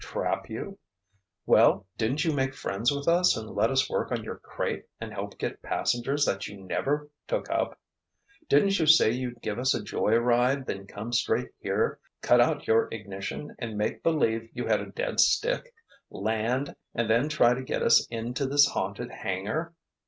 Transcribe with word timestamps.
"Trap 0.03 0.49
you?——" 0.49 0.79
"Well, 1.45 1.85
didn't 1.95 2.23
you 2.25 2.33
make 2.33 2.55
friends 2.55 2.91
with 2.91 3.07
us 3.07 3.37
and 3.37 3.51
let 3.51 3.69
us 3.69 3.87
work 3.87 4.11
on 4.11 4.23
your 4.23 4.39
crate 4.39 4.85
and 4.99 5.13
help 5.13 5.37
get 5.37 5.61
passengers 5.61 6.25
that 6.25 6.47
you 6.47 6.57
never 6.59 7.11
took 7.27 7.51
up? 7.51 7.77
Didn't 8.49 8.79
you 8.79 8.87
say 8.87 9.11
you'd 9.11 9.43
give 9.43 9.59
us 9.59 9.75
a 9.75 9.83
joy 9.83 10.15
ride, 10.15 10.65
then 10.65 10.87
come 10.87 11.13
straight 11.13 11.49
here, 11.59 11.99
cut 12.23 12.41
out 12.41 12.65
your 12.65 12.87
ignition 12.91 13.55
and 13.59 13.77
make 13.77 14.01
believe 14.01 14.49
you 14.55 14.65
had 14.65 14.81
a 14.81 14.87
dead 14.91 15.19
stick, 15.19 15.71
land 16.09 16.75
and 16.95 17.07
then 17.07 17.29
try 17.29 17.53
to 17.53 17.61
get 17.61 17.83
us 17.83 18.07
into 18.07 18.47
this 18.47 18.65
haunted 18.69 19.11
hangar?" 19.11 19.75